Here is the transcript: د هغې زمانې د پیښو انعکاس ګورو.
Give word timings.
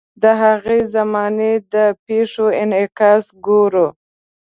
د 0.21 0.23
هغې 0.41 0.79
زمانې 0.95 1.51
د 1.73 1.75
پیښو 2.05 2.45
انعکاس 2.61 3.25
ګورو. 3.45 3.87